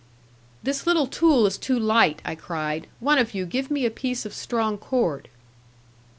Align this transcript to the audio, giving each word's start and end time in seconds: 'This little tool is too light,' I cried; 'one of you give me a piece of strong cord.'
'This 0.63 0.87
little 0.87 1.05
tool 1.05 1.45
is 1.45 1.59
too 1.59 1.77
light,' 1.77 2.23
I 2.25 2.33
cried; 2.33 2.87
'one 2.99 3.19
of 3.19 3.35
you 3.35 3.45
give 3.45 3.69
me 3.69 3.85
a 3.85 3.91
piece 3.91 4.25
of 4.25 4.33
strong 4.33 4.79
cord.' 4.79 5.27